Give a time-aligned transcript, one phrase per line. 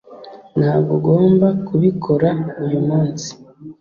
[0.59, 2.29] Ntabwo ugomba kubikora
[2.63, 3.29] uyu munsi